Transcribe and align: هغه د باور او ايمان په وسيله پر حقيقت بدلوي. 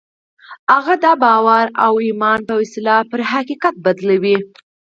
هغه 0.71 0.93
د 1.03 1.05
باور 1.23 1.65
او 1.85 1.93
ايمان 2.05 2.39
په 2.47 2.53
وسيله 2.61 2.95
پر 3.11 3.21
حقيقت 3.33 3.75
بدلوي. 3.85 4.37